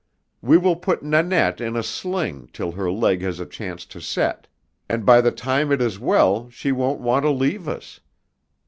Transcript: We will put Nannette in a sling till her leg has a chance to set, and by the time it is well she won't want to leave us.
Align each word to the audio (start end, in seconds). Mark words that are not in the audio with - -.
We 0.41 0.57
will 0.57 0.77
put 0.77 1.03
Nannette 1.03 1.61
in 1.61 1.75
a 1.75 1.83
sling 1.83 2.49
till 2.53 2.71
her 2.71 2.89
leg 2.89 3.21
has 3.21 3.39
a 3.39 3.45
chance 3.45 3.85
to 3.85 4.01
set, 4.01 4.47
and 4.89 5.05
by 5.05 5.21
the 5.21 5.29
time 5.29 5.71
it 5.71 5.79
is 5.79 5.99
well 5.99 6.49
she 6.49 6.71
won't 6.71 7.01
want 7.01 7.23
to 7.23 7.29
leave 7.29 7.67
us. 7.67 7.99